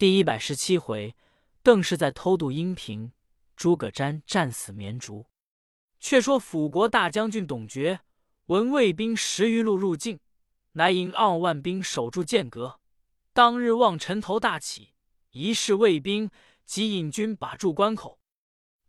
[0.00, 1.14] 第一百十七回，
[1.62, 3.12] 邓氏在偷渡阴平，
[3.54, 5.26] 诸葛瞻战死绵竹。
[5.98, 8.00] 却说辅国大将军董厥
[8.46, 10.18] 闻魏兵十余路入境，
[10.72, 12.80] 乃引二万兵守住剑阁。
[13.34, 14.94] 当日望尘头大起，
[15.32, 16.30] 一视魏兵，
[16.64, 18.18] 即引军把住关口。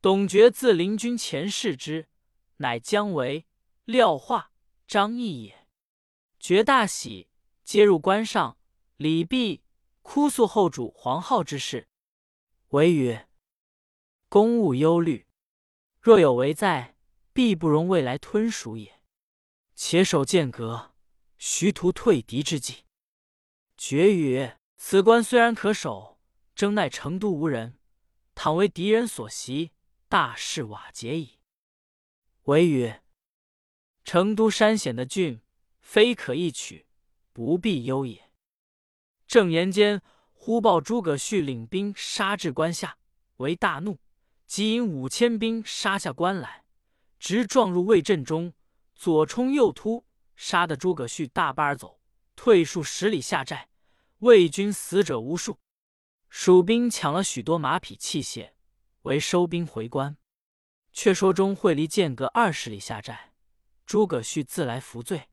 [0.02, 2.08] 董厥自临军前视之，
[2.56, 3.46] 乃姜维、
[3.84, 4.54] 廖化、
[4.88, 5.68] 张翼也。
[6.40, 7.28] 厥大喜，
[7.66, 8.58] 接入关上。
[8.96, 9.60] 李泌
[10.02, 11.88] 哭诉后主黄皓之事，
[12.70, 13.30] 维曰
[14.28, 15.28] ：“公务忧虑，
[16.00, 16.96] 若有为在，
[17.34, 19.02] 必不容未来吞蜀也。
[19.76, 20.94] 且守剑阁，
[21.38, 22.86] 徐图退敌之计。”
[23.78, 26.20] 绝曰：“此关虽然可守，
[26.56, 27.80] 争奈成都无人，
[28.36, 29.72] 倘为敌人所袭，
[30.08, 31.40] 大事瓦解矣。”
[32.46, 33.04] 维曰
[34.04, 35.42] ：“成都山险的郡，
[35.80, 36.88] 非可一取，
[37.32, 38.30] 不必忧也。”
[39.32, 40.02] 正言间，
[40.34, 42.98] 忽报诸葛绪领兵杀至关下，
[43.38, 43.98] 为大怒，
[44.46, 46.66] 即引五千兵杀下关来，
[47.18, 48.54] 直撞入魏阵中，
[48.94, 50.04] 左冲右突，
[50.36, 52.02] 杀得诸葛绪大半而走，
[52.36, 53.70] 退数十里下寨。
[54.18, 55.58] 魏军死者无数，
[56.28, 58.52] 蜀兵抢了许多马匹器械，
[59.04, 60.18] 为收兵回关。
[60.92, 63.32] 却说钟会离间隔二十里下寨，
[63.86, 65.30] 诸葛绪自来扶罪，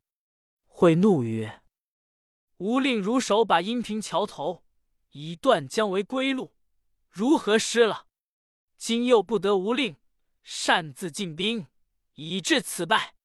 [0.67, 1.61] 会怒曰。
[2.59, 4.65] 吾令如手把阴平桥头，
[5.11, 6.53] 以断将为归路，
[7.09, 8.07] 如何失了？
[8.77, 9.95] 今又不得无令，
[10.43, 11.67] 擅自进兵，
[12.15, 13.15] 以致此败。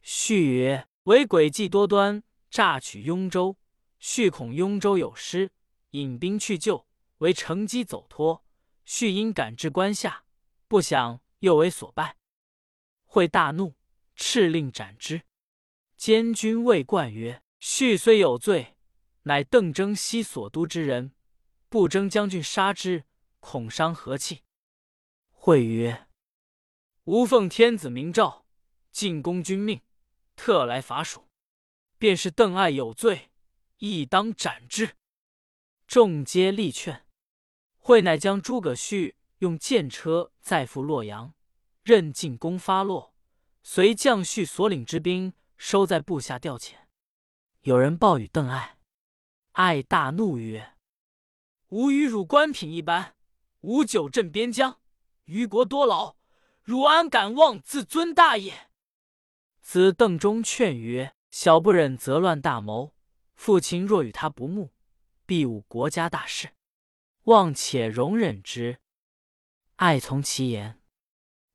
[0.00, 3.58] 续曰：为诡计多端，诈取雍州。
[3.98, 5.50] 续恐雍州有失，
[5.90, 6.86] 引兵去救，
[7.18, 8.42] 为乘机走脱。
[8.86, 10.24] 续因赶至关下，
[10.66, 12.16] 不想又为所败。
[13.04, 13.74] 会大怒，
[14.16, 15.22] 敕令斩之。
[15.98, 17.42] 监军魏冠曰。
[17.58, 18.76] 续虽有罪，
[19.22, 21.12] 乃邓征西所督之人，
[21.68, 23.04] 不征将军杀之，
[23.40, 24.42] 恐伤和气。
[25.30, 26.06] 会曰
[27.04, 28.46] ：“吾奉天子明诏，
[28.90, 29.80] 进攻君命，
[30.34, 31.28] 特来伐蜀。
[31.98, 33.30] 便是邓艾有罪，
[33.78, 34.96] 亦当斩之。”
[35.86, 37.06] 众皆力劝。
[37.78, 41.32] 会乃将诸葛绪用箭车载赴洛阳，
[41.84, 43.14] 任进攻发落，
[43.62, 46.85] 随将绪所领之兵收在部下调遣。
[47.66, 48.78] 有人报与邓艾，
[49.50, 50.76] 艾大怒曰
[51.70, 53.16] ：“吾与汝官品一般，
[53.62, 54.78] 吾久镇边疆，
[55.24, 56.14] 于国多劳，
[56.62, 58.70] 汝安敢妄自尊大也？”
[59.60, 62.94] 子邓忠劝曰：“小不忍则乱大谋，
[63.34, 64.70] 父亲若与他不睦，
[65.26, 66.50] 必误国家大事，
[67.24, 68.78] 望且容忍之。”
[69.74, 70.80] 艾从其言，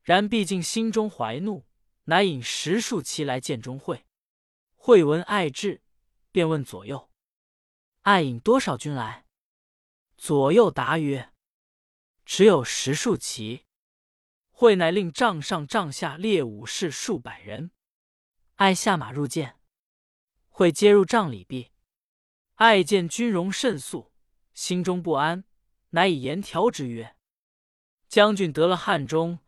[0.02, 1.66] 然毕竟心中怀怒，
[2.04, 4.06] 乃引十数骑来见钟会。
[4.76, 5.81] 会闻艾至。
[6.32, 7.10] 便问左右
[8.02, 9.26] ：“爱引多少军来？”
[10.18, 11.34] 左右答曰
[12.26, 13.66] ：“只有十数骑。”
[14.52, 17.72] 会乃令帐上帐下列武士数百人。
[18.58, 19.60] 爱下马入见，
[20.50, 21.72] 会接入帐里毕。
[22.56, 24.12] 爱见军容甚肃，
[24.54, 25.46] 心中不安，
[25.90, 27.18] 乃以言调之曰
[28.08, 29.40] ：“将军得了汉中，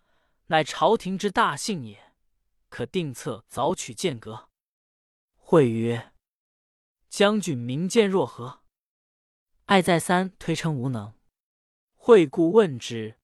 [0.47, 2.16] 乃朝廷之大幸也，
[2.69, 4.49] 可定策早取剑阁。”
[5.38, 6.12] 会曰。
[7.13, 8.63] 将军明鉴若何？
[9.66, 11.13] 爱再三推称无能。
[11.94, 13.19] 惠顾问之，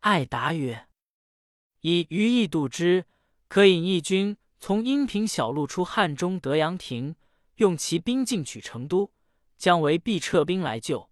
[0.00, 0.90] 爱答曰
[1.80, 3.06] ：“以余意度之，
[3.48, 7.16] 可引义军从阴平小路出汉中德阳亭，
[7.54, 9.10] 用其兵进取成都。
[9.56, 11.08] 姜维必撤兵来救。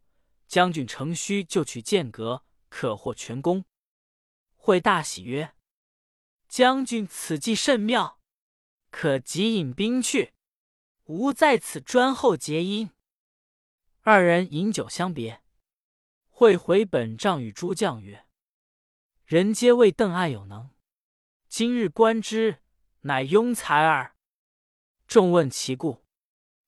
[0.46, 3.64] 将军乘虚就取剑阁，可获全功。”
[4.56, 5.54] 惠大喜曰
[6.46, 8.20] ：“将军此计甚妙，
[8.90, 10.34] 可即引兵去。”
[11.12, 12.88] 吾在此专候结姻。
[14.00, 15.42] 二人饮酒相别，
[16.30, 18.24] 会回本帐与诸将曰
[19.26, 20.70] ：“人皆谓邓艾有能，
[21.50, 22.62] 今日观之，
[23.02, 24.16] 乃庸才耳。”
[25.06, 26.02] 众问其故，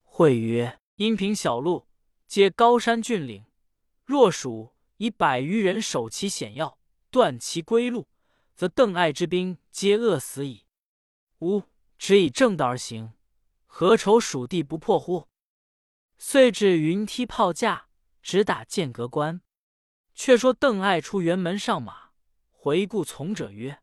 [0.03, 1.87] 会曰：“阴平小路，
[2.27, 3.47] 皆高山峻岭，
[4.05, 6.79] 若属以百余人守其险要，
[7.11, 8.07] 断其归路，
[8.55, 10.67] 则邓艾之兵皆饿死矣。
[11.39, 11.63] 吾
[11.97, 13.15] 只以正道而行。”
[13.77, 15.29] 何愁蜀地不破乎？
[16.17, 17.89] 遂至云梯炮架，
[18.23, 19.41] 直打剑阁关。
[20.15, 22.13] 却说邓艾出辕门上马，
[22.51, 23.83] 回顾从者曰：“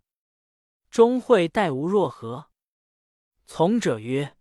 [0.90, 2.52] 钟会待吾若何？”
[3.46, 4.38] 从者曰：“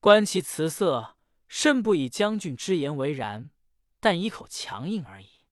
[0.00, 3.50] 观其辞色，甚不以将军之言为然，
[4.00, 5.44] 但以口强硬而已。”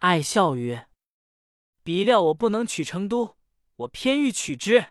[0.00, 0.88] 艾笑曰
[1.84, 3.36] ：“彼料我不能取成都，
[3.74, 4.86] 我偏欲取之。”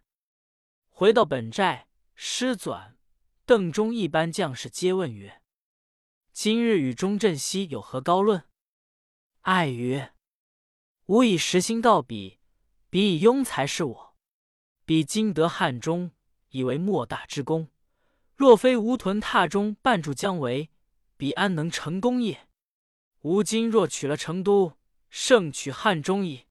[0.89, 2.94] 回到本寨，师转。
[3.47, 5.39] 邓忠一般将士皆问曰
[6.33, 8.45] ：“今日与钟镇西有何高论？”
[9.42, 10.15] 爱曰
[11.06, 12.39] ：“吾以实心道彼，
[12.89, 14.15] 彼以庸才是我。
[14.83, 16.09] 彼今得汉中，
[16.50, 17.69] 以为莫大之功。
[18.36, 20.71] 若非吾屯踏中绊住姜维，
[21.15, 22.47] 彼安能成功也？
[23.21, 24.80] 吾今若取了成都，
[25.12, 26.47] 胜取汉中矣。”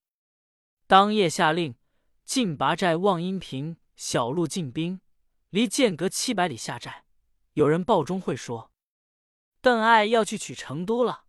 [0.86, 1.74] 当夜下令，
[2.24, 5.00] 进拔寨望阴平，小路进兵，
[5.54, 7.04] 离间隔七百里下寨。
[7.52, 8.72] 有人报钟会说
[9.62, 11.26] ：“邓艾要去取成都了。”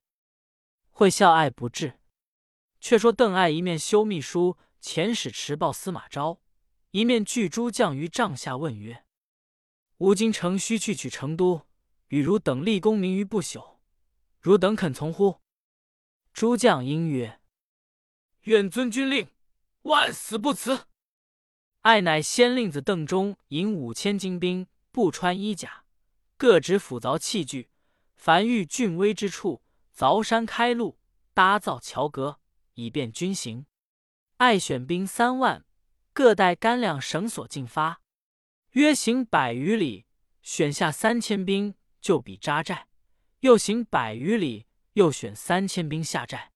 [0.89, 1.99] 会笑艾不至。
[2.79, 6.41] 却说邓艾一面修秘书遣使持报司马昭，
[6.89, 9.05] 一面聚诸将于帐下问曰
[9.99, 11.67] ：“吾今诚须去取成都，
[12.07, 13.77] 与汝等立功名于不朽，
[14.39, 15.39] 汝等肯从乎？”
[16.33, 17.39] 诸将应曰
[18.45, 19.27] ：“愿遵军令。”
[19.85, 20.87] 万死不辞！
[21.85, 25.83] 爱乃先令子邓忠引五千精兵，不穿衣甲，
[26.35, 27.69] 各执斧凿器具，
[28.15, 29.61] 凡遇峻危之处，
[29.95, 30.97] 凿山开路，
[31.35, 32.39] 搭造桥阁，
[32.73, 33.67] 以便军行。
[34.37, 35.63] 爱选兵三万，
[36.11, 38.01] 各带干粮绳索进发，
[38.71, 40.07] 约行百余里，
[40.41, 42.87] 选下三千兵，就彼扎寨。
[43.41, 46.51] 又行百余里，又选三千兵下寨。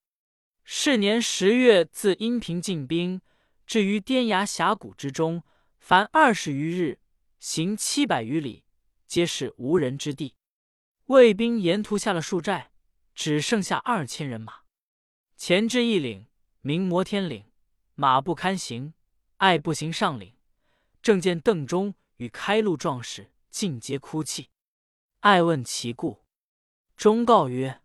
[0.64, 3.22] 是年十月，自阴平进兵，
[3.70, 5.44] 至于滇崖峡谷之中，
[5.78, 7.00] 凡二十余日，
[7.40, 8.64] 行七百余里，
[9.06, 10.34] 皆是无人之地。
[11.06, 12.72] 魏兵沿途下了数寨，
[13.14, 14.62] 只剩下二千人马。
[15.38, 16.26] 前至一岭，
[16.62, 17.46] 名摩天岭，
[17.94, 18.96] 马不堪行，
[19.38, 20.36] 爱步行上岭，
[21.04, 24.50] 正见邓忠与开路壮士尽皆哭泣。
[25.20, 26.26] 爱问其故，
[26.98, 27.84] 忠告曰：“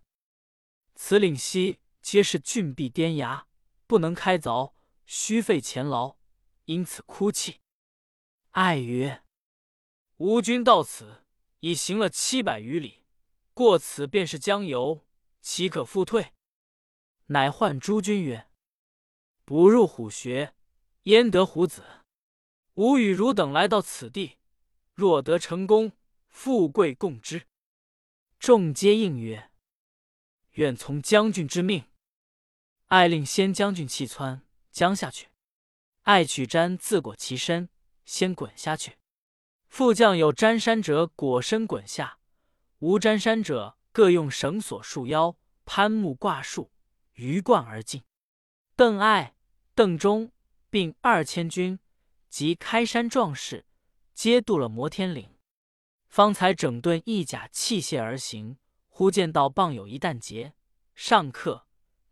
[0.96, 3.46] 此岭西。”皆是峻壁颠崖，
[3.86, 4.73] 不能开凿，
[5.06, 6.16] 须费钱劳，
[6.64, 7.60] 因此哭泣。
[8.50, 9.22] 爱曰
[10.18, 11.24] ：“吾军到此
[11.60, 13.04] 已行了七百余里，
[13.52, 15.06] 过此便是江油，
[15.40, 16.32] 岂可复退？”
[17.28, 18.48] 乃唤诸军曰
[19.44, 20.54] ：“不入虎穴，
[21.04, 22.04] 焉得虎子？
[22.74, 24.38] 吾与汝等来到此地，
[24.94, 25.92] 若得成功，
[26.28, 27.46] 富贵共之。”
[28.38, 29.50] 众皆应曰
[30.52, 31.90] ：“愿从将军之命。”
[32.88, 34.43] 爱令先将军弃窜
[34.74, 35.28] 将下去，
[36.02, 37.68] 爱取毡自裹其身，
[38.04, 38.98] 先滚下去。
[39.68, 42.18] 副将有沾山者裹身滚下，
[42.80, 46.72] 无沾山者各用绳索束腰，攀木挂树，
[47.12, 48.02] 鱼贯而进。
[48.74, 49.36] 邓艾、
[49.76, 50.32] 邓忠
[50.68, 51.78] 并二千军
[52.28, 53.64] 及开山壮士，
[54.12, 55.36] 皆渡了摩天岭，
[56.08, 58.58] 方才整顿义甲器械而行。
[58.88, 60.54] 忽见到傍有一担节，
[60.96, 61.68] 上刻。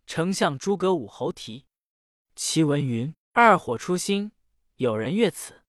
[0.07, 1.67] 丞相诸葛武侯题，
[2.35, 4.33] 其文云：“二火初兴，
[4.77, 5.63] 有人阅此。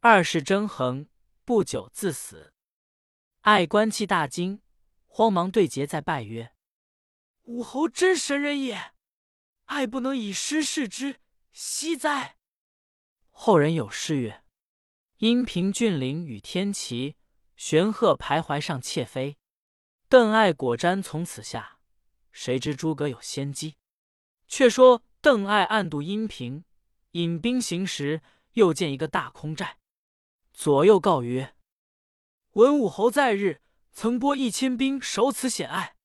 [0.00, 1.08] 二世争衡，
[1.44, 2.52] 不久自死。”
[3.42, 4.60] 爱观气大惊，
[5.06, 6.52] 慌忙对节在拜曰
[7.44, 8.92] ：“武侯真神人也！
[9.64, 11.20] 爱不能以诗示之，
[11.52, 12.36] 惜哉！”
[13.30, 14.44] 后人有诗曰
[15.18, 17.16] ：“阴平峻岭与天齐，
[17.56, 19.38] 玄鹤徘徊上窃飞。
[20.08, 21.76] 邓艾果瞻从此下。”
[22.30, 23.76] 谁知诸葛有先机？
[24.46, 26.64] 却说邓艾暗度阴平，
[27.10, 28.22] 引兵行时，
[28.52, 29.76] 又见一个大空寨，
[30.52, 31.56] 左右告曰
[32.54, 33.60] ：“文武侯在日
[33.90, 35.96] 曾拨一千兵守此险隘，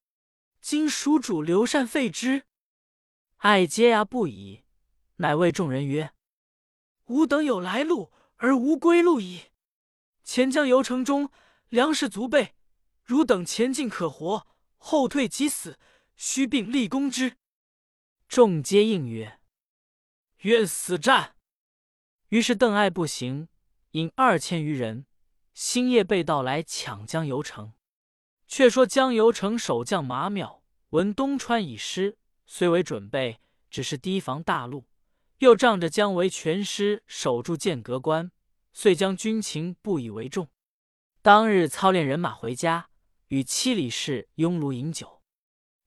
[0.59, 2.45] 今蜀主刘禅废之。”
[3.37, 4.63] 艾接牙不已，
[5.17, 6.13] 乃谓众人曰
[7.05, 9.51] ：“吾等有来路而无归路矣。
[10.23, 11.29] 前将游城中
[11.69, 12.55] 粮食足备，
[13.03, 14.47] 汝等前进可活，
[14.77, 15.77] 后退即死。”
[16.15, 17.37] 须并立功之，
[18.35, 19.39] 众皆应曰
[20.41, 21.35] ：“愿死战。”
[22.29, 23.47] 于是邓艾不行，
[23.91, 25.05] 引二千余人，
[25.53, 27.73] 星夜被盗来抢江油城。
[28.47, 34.87] 却说江油城守将马邈闻东川已失，虽为准备，只是提防大路，
[35.37, 38.31] 又仗着姜维全师守住剑阁关，
[38.73, 40.49] 遂将军情不以为重。
[41.21, 42.89] 当日操练人马回家，
[43.27, 45.21] 与七里氏拥炉饮酒。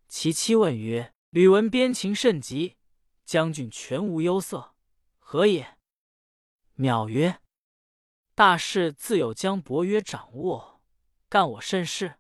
[0.07, 2.79] 其妻问曰：“吕闻边情甚急，
[3.27, 4.75] 将军全无忧色，
[5.19, 5.77] 何也？”
[6.79, 7.43] 淼曰
[8.35, 10.81] ：“大事自有姜伯约掌握，
[11.29, 12.19] 干我甚事。”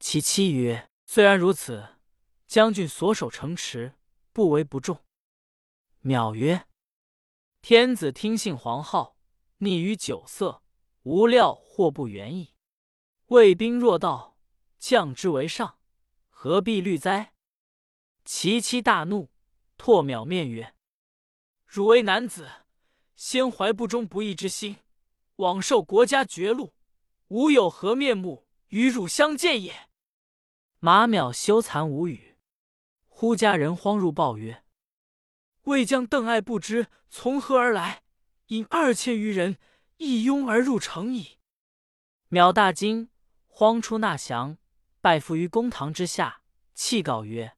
[0.00, 1.98] 其妻曰：“虽然如此，
[2.46, 3.92] 将军所守城池，
[4.32, 5.04] 不为不重。”
[6.04, 6.66] 淼曰
[7.60, 9.18] ：“天子听信皇号，
[9.58, 10.62] 溺于酒色，
[11.02, 12.54] 无料或不远矣。
[13.26, 14.38] 魏兵若到，
[14.78, 15.78] 将之为上。”
[16.32, 17.33] 何必虑哉？
[18.24, 19.30] 其妻大怒，
[19.76, 20.74] 唾淼面曰
[21.66, 22.50] ：“汝为男子，
[23.14, 24.76] 先怀不忠不义之心，
[25.36, 26.72] 枉受国家绝禄，
[27.28, 29.90] 吾有何面目与汝相见也？”
[30.80, 32.36] 马淼羞惭无语。
[33.08, 34.64] 忽家人慌入报曰
[35.64, 38.02] ：“魏将邓艾不知从何而来，
[38.46, 39.58] 引二千余人
[39.98, 41.38] 一拥而入城矣。”
[42.30, 43.10] 淼大惊，
[43.46, 44.58] 慌出纳降，
[45.00, 46.42] 拜伏于公堂之下，
[46.74, 47.56] 泣告曰：“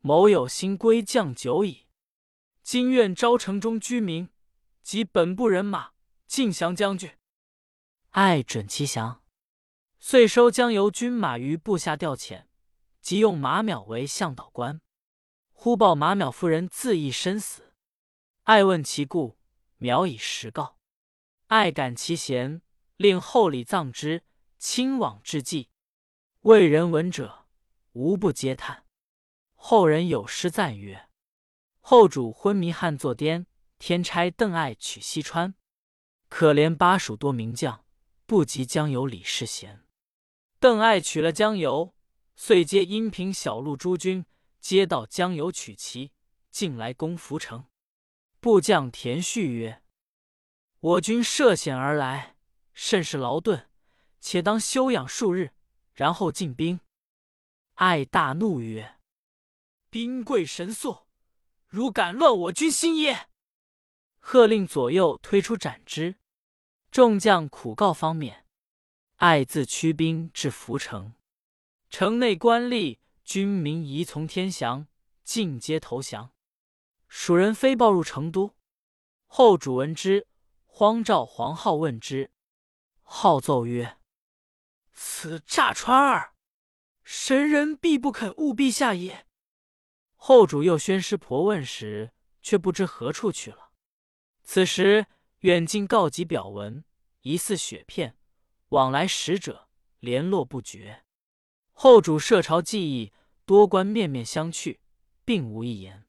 [0.00, 1.86] 某有心归降久矣，
[2.62, 4.30] 今愿招城中居民
[4.82, 5.90] 及本部人马，
[6.26, 7.10] 尽降将军。”
[8.10, 9.22] 爱准其降，
[9.98, 12.46] 遂收江油军马于部下调遣，
[13.00, 14.80] 即用马邈为向导官。
[15.52, 17.74] 忽报马邈夫人自缢身死，
[18.44, 19.36] 爱问其故，
[19.80, 20.78] 邈以实告。
[21.48, 22.62] 爱感其贤，
[22.96, 24.22] 令后礼葬之，
[24.58, 25.70] 亲往致祭。
[26.42, 27.46] 为人闻者，
[27.92, 28.84] 无不嗟叹。
[29.60, 31.08] 后人有诗赞曰
[31.80, 33.46] ：“后主昏迷汉作颠，
[33.78, 35.54] 天差邓艾取西川。
[36.30, 37.84] 可怜巴蜀多名将。”
[38.28, 39.86] 不及江油李世贤，
[40.60, 41.94] 邓艾取了江油，
[42.36, 44.26] 遂接阴平小路诸军，
[44.60, 46.12] 皆到江油取齐，
[46.50, 47.64] 进来攻涪城。
[48.38, 49.82] 部将田旭曰
[50.80, 52.36] ：“我军涉险而来，
[52.74, 53.70] 甚是劳顿，
[54.20, 55.54] 且当休养数日，
[55.94, 56.80] 然后进兵。”
[57.76, 58.96] 艾大怒曰
[59.98, 61.08] ：“兵贵神速，
[61.66, 63.30] 如敢乱我军心耶？”
[64.20, 66.20] 喝令左右推出斩之。
[66.92, 68.46] 众将苦告方免，
[69.16, 71.14] 艾自驱兵至涪城，
[71.90, 74.86] 城内官吏军民疑从天降，
[75.24, 76.32] 尽皆投降。
[77.08, 78.54] 蜀人飞报入成都，
[79.26, 80.28] 后主闻之，
[80.64, 82.30] 慌召黄皓问之。
[83.02, 83.98] 皓奏曰
[84.94, 86.34] ：“此诈传耳，
[87.02, 89.26] 神人必不肯误陛下也。”
[90.18, 93.70] 后主又宣师婆问时，却不知何处去了。
[94.42, 95.06] 此时。
[95.42, 96.84] 远近告急表文，
[97.20, 98.18] 疑似雪片，
[98.70, 99.68] 往来使者
[100.00, 101.04] 联络不绝。
[101.70, 103.12] 后主设朝记忆，
[103.44, 104.80] 多官面面相觑，
[105.24, 106.08] 并无一言。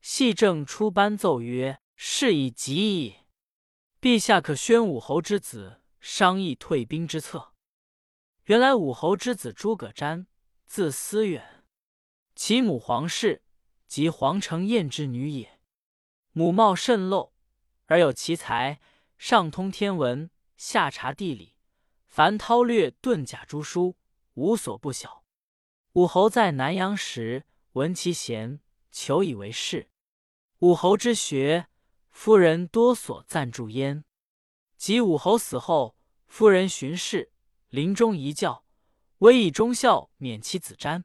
[0.00, 3.16] 系正出班奏曰：“事已急矣，
[4.00, 7.54] 陛下可宣武侯之子商议退兵之策。”
[8.46, 10.26] 原来武侯之子诸葛瞻，
[10.66, 11.61] 字思远，
[12.44, 13.40] 其母黄氏，
[13.86, 15.60] 即黄承彦之女也。
[16.32, 17.30] 母貌甚陋。
[17.86, 18.80] 而有奇才，
[19.16, 21.54] 上通天文，下察地理，
[22.08, 23.94] 凡韬略遁甲诸书，
[24.34, 25.22] 无所不晓。
[25.92, 28.58] 武侯在南阳时，闻其贤，
[28.90, 29.88] 求以为士。
[30.58, 31.68] 武侯之学，
[32.10, 34.04] 夫人多所赞助焉。
[34.76, 35.96] 及武侯死后，
[36.26, 37.30] 夫人巡视，
[37.68, 38.64] 临终遗教，
[39.18, 41.04] 唯以忠孝免其子瞻。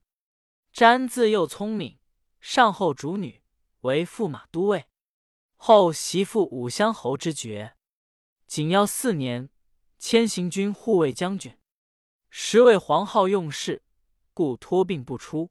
[0.78, 1.98] 瞻自幼聪明，
[2.40, 3.42] 上后主女，
[3.80, 4.86] 为驸马都尉。
[5.56, 7.76] 后袭父武乡侯之爵，
[8.46, 9.50] 景耀四年，
[9.98, 11.58] 迁行军护卫将军。
[12.30, 13.82] 时为皇后用事，
[14.36, 15.50] 故托病不出。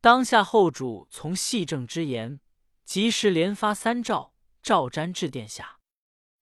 [0.00, 2.40] 当下后主从细政之言，
[2.82, 4.32] 及时连发三诏，
[4.62, 5.80] 诏瞻至殿下。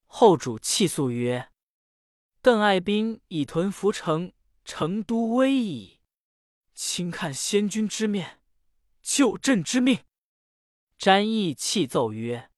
[0.05, 1.51] 后主泣诉曰
[2.41, 4.31] ：“邓艾兵以屯涪城，
[4.63, 5.94] 成都危矣。
[6.75, 8.39] 轻看先君之面，
[9.01, 10.03] 救朕之命。”
[10.99, 12.51] 瞻亦泣奏曰。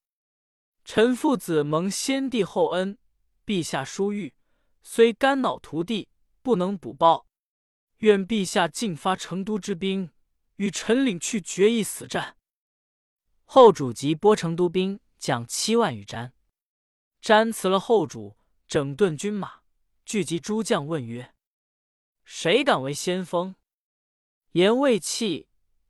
[0.84, 2.98] 臣父子蒙先帝厚恩，
[3.46, 4.34] 陛下殊遇，
[4.82, 6.10] 虽肝脑涂地，
[6.42, 7.28] 不能补报。
[7.98, 10.12] 愿陛下尽发成都之兵，
[10.56, 12.38] 与臣领去决一死战。
[13.44, 16.32] 后主即拨成都兵将七万余瞻，
[17.22, 19.62] 瞻辞了后主，整顿军马，
[20.06, 21.34] 聚集诸将，问曰
[22.24, 23.56] ：“谁敢为先锋？”
[24.58, 25.48] 言未弃，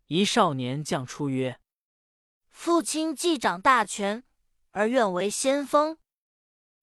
[0.07, 1.61] 一少年将出曰
[2.51, 4.25] ：“父亲既掌大权。”
[4.71, 5.97] 而愿为先锋，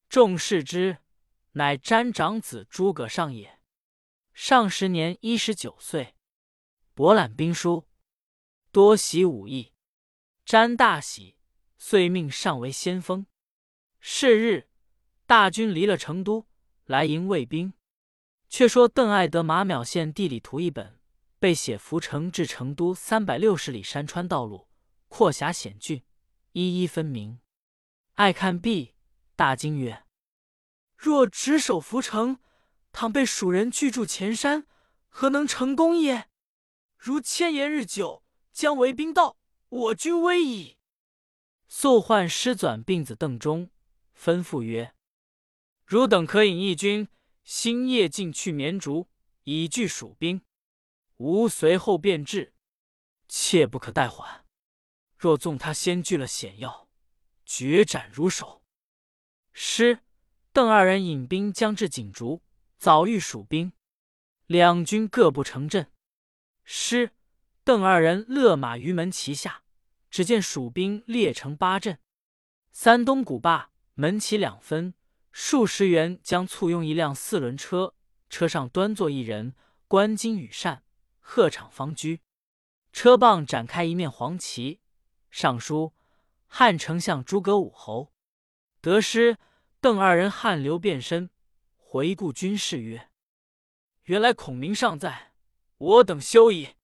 [0.08, 0.96] 众视之，
[1.52, 3.60] 乃瞻长子诸葛尚也。
[4.32, 6.16] 上十年一十九岁，
[6.94, 7.86] 博览兵书，
[8.72, 9.74] 多习武艺。
[10.46, 11.36] 詹大喜，
[11.76, 13.26] 遂命上为先锋。
[14.00, 14.70] 是日，
[15.26, 16.48] 大军离了成都，
[16.86, 17.74] 来迎魏兵。
[18.48, 20.98] 却说邓艾得马邈县地理图一本，
[21.44, 24.66] 被写涪城至成都三百六十里山川道路，
[25.08, 26.02] 阔狭险峻，
[26.52, 27.38] 一一分明。
[28.14, 28.94] 爱看毕，
[29.36, 30.06] 大惊曰
[30.96, 32.38] ：“若直守涪城，
[32.92, 34.66] 倘被蜀人拒住前山，
[35.10, 36.30] 何能成功也？
[36.96, 39.36] 如千言日久，将为兵道，
[39.68, 40.78] 我军危矣。”
[41.68, 43.68] 素唤师转病子邓忠，
[44.18, 44.94] 吩咐曰
[45.84, 47.06] ：“汝等可引义军，
[47.42, 49.10] 星夜进去绵竹，
[49.42, 50.40] 以拒蜀兵。
[51.18, 52.54] 吾随后便至，
[53.28, 54.44] 切不可怠缓。
[55.16, 56.82] 若纵他先据了险要。”
[57.46, 58.62] 决斩如手。
[59.52, 60.00] 师
[60.50, 62.42] 邓二人引兵将至锦竹，
[62.78, 63.74] 早遇蜀兵，
[64.46, 65.92] 两军各不成阵。
[66.64, 67.10] 师、
[67.62, 69.62] 邓二人勒马于门旗下，
[70.10, 72.00] 只见蜀兵列成八阵，
[72.72, 74.94] 三东古坝门旗两分，
[75.30, 77.94] 数十员将簇拥一辆四轮车，
[78.30, 79.54] 车上端坐一人，
[79.86, 80.82] 观金羽扇，
[81.26, 82.20] 鹤氅方居。
[82.92, 84.78] 车傍展开一面黄旗，
[85.30, 85.92] 上书
[86.46, 88.12] “汉丞相诸葛武侯”。
[88.80, 89.38] 得师、
[89.80, 91.30] 邓二人汗流遍身，
[91.76, 93.10] 回顾军士曰
[94.04, 95.32] ：“原来孔明尚在，
[95.78, 96.76] 我等休矣。”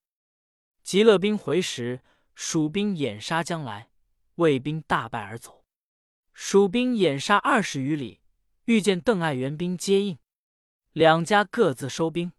[0.83, 2.03] 极乐兵回时，
[2.35, 3.91] 蜀兵掩杀将来，
[4.37, 5.65] 魏兵大败而走。
[6.33, 8.23] 蜀兵掩杀二十余里，
[8.65, 10.19] 遇见邓艾援兵接应，
[10.93, 12.33] 两家各自收兵。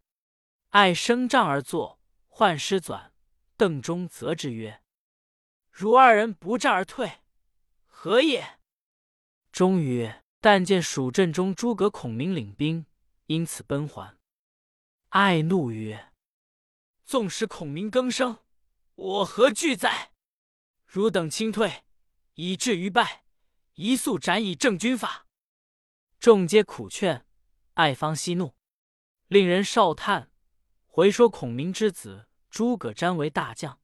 [0.72, 3.14] 爱升帐而坐，唤师转。
[3.58, 4.82] 邓忠责之曰
[5.70, 7.20] ：“汝二人不战而退，
[7.86, 8.60] 何也？”
[9.52, 12.86] 终于：“但见蜀阵中诸葛孔明领兵，
[13.26, 14.18] 因此奔还。”
[15.10, 16.14] 爱怒曰
[17.06, 18.40] ：“纵使孔明更生，
[18.96, 20.14] 我何惧哉？
[20.86, 21.84] 汝等轻退，
[22.36, 23.26] 以至于败，
[23.74, 25.28] 一速斩以正军法。”
[26.18, 27.26] 众皆苦劝，
[27.74, 28.56] 艾方息怒，
[29.28, 30.31] 令人少叹，
[30.94, 32.28] 回说孔明之子。
[32.50, 33.80] 诸葛瞻为大将，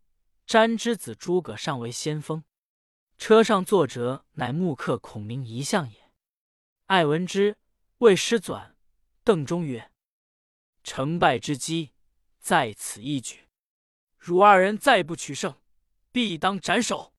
[0.45, 2.43] 瞻之子诸葛尚为先锋。
[3.17, 6.11] 车上坐者乃木客孔明遗相也。
[6.87, 7.57] 艾闻之，
[7.99, 8.75] 谓师转、
[9.23, 9.89] 邓忠曰
[10.83, 11.93] ：“成败之机
[12.39, 13.47] 在此一举，
[14.17, 15.55] 汝二人再不取胜，
[16.11, 17.13] 必当斩首。”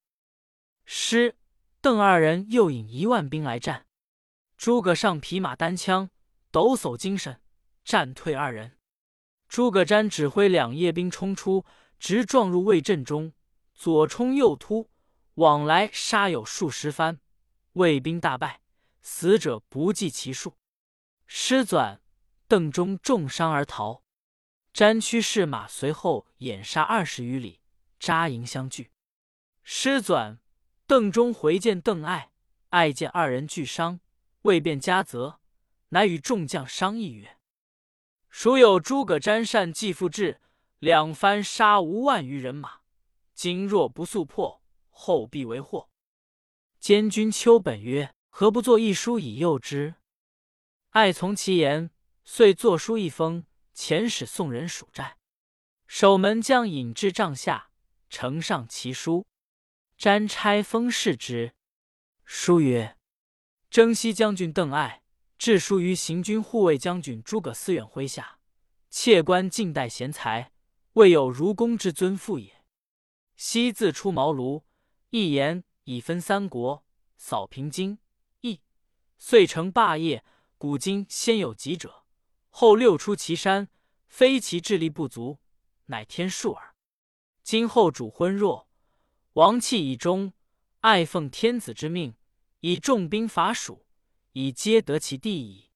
[0.84, 1.38] 师、
[1.80, 3.86] 邓二人又引一万兵来战。
[4.58, 6.10] 诸葛尚匹马单枪，
[6.50, 7.40] 抖擞精神，
[7.82, 8.77] 战退二人。
[9.48, 11.64] 诸葛瞻指挥两叶兵冲出，
[11.98, 13.32] 直撞入魏阵中，
[13.74, 14.90] 左冲右突，
[15.34, 17.18] 往来杀有数十番，
[17.72, 18.60] 魏兵大败，
[19.00, 20.54] 死者不计其数。
[21.26, 22.02] 师转、
[22.46, 24.02] 邓忠重伤而逃，
[24.74, 27.60] 瞻驱士马随后掩杀二十余里，
[27.98, 28.90] 扎营相聚。
[29.62, 30.38] 师转、
[30.86, 32.30] 邓忠回见邓艾，
[32.68, 34.00] 艾见二人俱伤，
[34.42, 35.40] 未便加责，
[35.88, 37.37] 乃与众将商议曰。
[38.40, 40.40] 孰有诸葛瞻善计复志，
[40.78, 42.82] 两番杀无万余人马。
[43.34, 45.90] 今若不速破，后必为祸。
[46.78, 49.96] 监军丘本曰：“何不作一书以诱之？”
[50.90, 51.90] 爱从其言，
[52.22, 55.16] 遂作书一封，遣使送人蜀寨。
[55.88, 57.72] 守门将引至帐下，
[58.08, 59.26] 呈上其书。
[59.98, 61.54] 瞻差封视之，
[62.24, 62.96] 书曰
[63.68, 65.02] ：“征西将军邓艾。”
[65.38, 68.40] 致书于行军护卫将军诸葛思远麾下，
[68.90, 70.52] 窃观近代贤才，
[70.94, 72.64] 未有如公之尊父也。
[73.36, 74.64] 昔自出茅庐，
[75.10, 76.84] 一言以分三国，
[77.16, 77.98] 扫平荆
[78.40, 78.60] 益，
[79.16, 80.24] 遂成霸业。
[80.58, 82.04] 古今先有极者，
[82.48, 83.68] 后六出祁山，
[84.08, 85.38] 非其智力不足，
[85.86, 86.74] 乃天数耳。
[87.44, 88.68] 今后主昏弱，
[89.34, 90.32] 王气已终，
[90.80, 92.16] 爱奉天子之命，
[92.58, 93.86] 以重兵伐蜀。
[94.40, 95.68] 以皆得其地矣。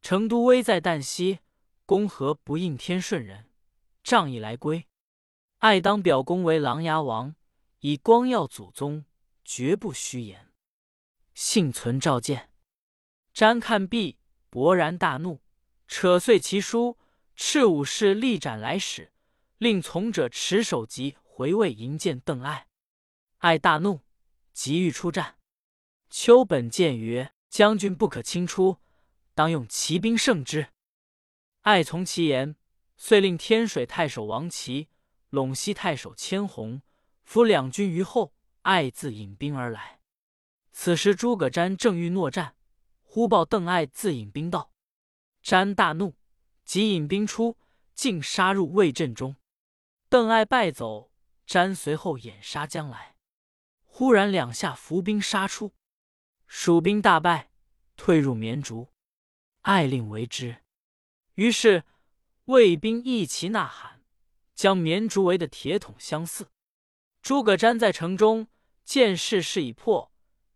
[0.00, 1.40] 成都危在旦夕，
[1.84, 3.50] 公何不应天顺人？
[4.04, 4.86] 仗义来归，
[5.56, 7.34] 爱当表公为琅琊王，
[7.80, 9.04] 以光耀祖宗，
[9.44, 10.52] 绝不虚言。
[11.34, 12.52] 幸存召见。
[13.34, 15.40] 瞻看毕，勃然大怒，
[15.88, 16.96] 扯碎其书，
[17.34, 19.12] 斥武士力斩来使，
[19.56, 22.68] 令从者持首级回魏迎见邓艾。
[23.38, 24.02] 艾大怒，
[24.52, 25.40] 急欲出战。
[26.08, 27.32] 丘本谏曰。
[27.48, 28.78] 将军不可轻出，
[29.34, 30.68] 当用骑兵胜之。
[31.62, 32.56] 爱从其言，
[32.96, 34.88] 遂令天水太守王齐、
[35.30, 36.82] 陇西太守千红
[37.24, 40.00] 伏两军于后，爱自引兵而来。
[40.72, 42.54] 此时诸葛瞻正欲诺战，
[43.02, 44.72] 忽报邓艾自引兵到，
[45.42, 46.14] 瞻大怒，
[46.64, 47.58] 即引兵出，
[47.94, 49.36] 竟杀入魏阵中。
[50.08, 51.10] 邓艾败走，
[51.46, 53.16] 瞻随后掩杀将来，
[53.84, 55.72] 忽然两下伏兵杀出。
[56.50, 57.50] 蜀兵大败，
[57.94, 58.88] 退入绵竹。
[59.60, 60.64] 艾令为之。
[61.34, 61.84] 于是
[62.46, 64.02] 魏兵一齐呐喊，
[64.54, 66.48] 将绵竹围得铁桶相似。
[67.20, 68.48] 诸葛瞻在城中
[68.82, 70.10] 见势势已破，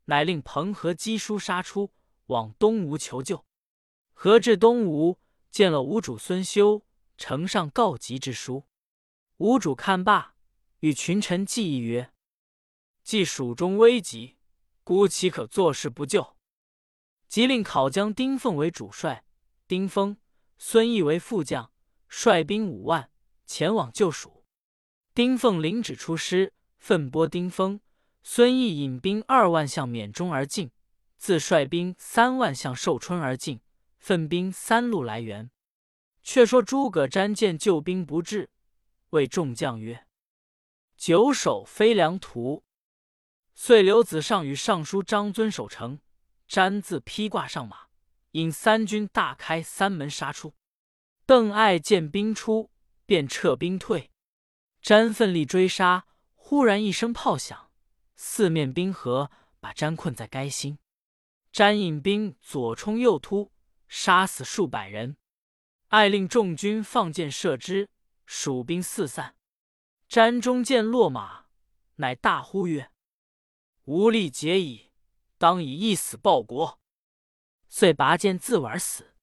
[0.06, 1.92] 乃令彭和击书杀出，
[2.26, 3.44] 往东吴求救。
[4.14, 6.86] 何至东吴，见了吴主孙休，
[7.18, 8.66] 呈上告急之书。
[9.36, 10.36] 吴主看罢，
[10.80, 12.12] 与群臣计议曰
[13.04, 14.38] ：“既蜀中危急。”
[14.84, 16.36] 孤岂可坐视不救？
[17.28, 19.24] 即令考将丁奉为主帅，
[19.66, 20.16] 丁丰、
[20.58, 21.72] 孙毅为副将，
[22.08, 23.10] 率兵五万
[23.46, 24.44] 前往救蜀。
[25.14, 27.80] 丁奉领旨出师，奋拨丁丰、
[28.22, 30.70] 孙毅引兵二万向缅中而进，
[31.16, 33.60] 自率兵三万向寿春而进，
[33.98, 35.50] 分兵三路来援。
[36.22, 38.50] 却说诸葛瞻见救兵不至，
[39.10, 40.06] 谓众将曰
[40.96, 42.64] ：“久守非良图。”
[43.54, 46.00] 遂留子尚与尚书张遵守城，
[46.48, 47.88] 瞻自披挂上马，
[48.32, 50.54] 引三军大开三门杀出。
[51.26, 52.70] 邓艾见兵出，
[53.06, 54.10] 便撤兵退。
[54.80, 57.70] 詹奋力追杀，忽然一声炮响，
[58.16, 60.78] 四面兵合，把詹困在该心。
[61.52, 63.52] 詹引兵左冲右突，
[63.86, 65.16] 杀死数百人。
[65.88, 67.88] 艾令众军放箭射之，
[68.26, 69.36] 蜀兵四散。
[70.08, 71.44] 詹中箭落马，
[71.96, 72.90] 乃大呼曰
[73.92, 74.90] ：“无力解矣，
[75.36, 76.80] 当以一死报国。”
[77.68, 79.14] 遂拔剑自刎而死。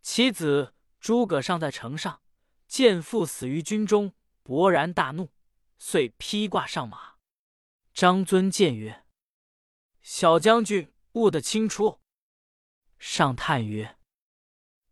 [0.00, 2.22] 其子诸葛尚在城上，
[2.68, 4.14] 见父死于军中，
[4.44, 5.32] 勃然大怒，
[5.76, 7.16] 遂披挂上马。
[7.92, 9.04] 张遵见曰
[10.02, 12.00] ：“小将军悟得清楚。”
[13.00, 13.98] 上叹曰：“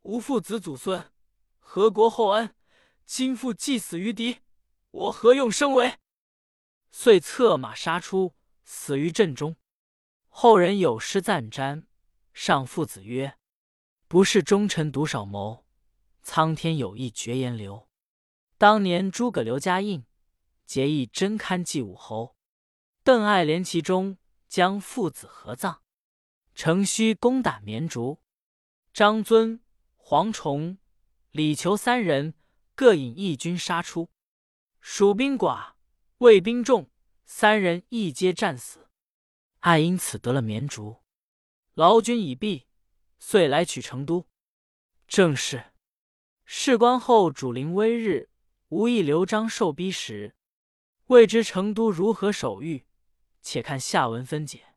[0.03, 1.13] 吾父子祖孙，
[1.61, 2.57] 何国厚恩，
[3.05, 4.41] 今父既死于敌，
[4.91, 6.01] 我何用生为？”
[6.91, 9.57] 遂策马杀出，死于阵中。
[10.29, 11.85] 后人有诗赞瞻，
[12.33, 13.39] 上父子曰
[14.09, 15.65] ：“不是忠臣独少谋，
[16.23, 17.89] 苍天有意绝言流。”
[18.59, 20.05] 当年诸葛刘家印，
[20.65, 22.37] 结义真堪祭武侯。
[23.03, 24.17] 邓艾连其中，
[24.49, 25.83] 将父子合葬。
[26.55, 28.21] 程须攻打绵竹，
[28.93, 29.61] 张尊、
[29.97, 30.79] 黄崇、
[31.33, 32.35] 李求三人
[32.75, 34.09] 各引一军杀出，
[34.81, 35.73] 蜀兵寡，
[36.19, 36.89] 魏兵众，
[37.25, 38.89] 三人一皆战死。
[39.61, 40.97] 爱因此得了绵竹。
[41.75, 42.67] 劳军已毕，
[43.19, 44.29] 遂来取成都。
[45.09, 45.73] 正是
[46.45, 48.29] 事关后主临危日，
[48.69, 50.35] 无意刘璋受逼时，
[51.07, 52.87] 未知成都如何守御。
[53.41, 54.74] 且看下文分解。